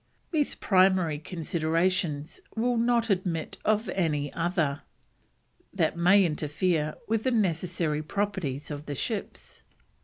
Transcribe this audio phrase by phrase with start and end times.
[0.31, 4.81] These primary considerations will not admit of any other,
[5.71, 9.61] that may interfere with the necessary properties of the ships.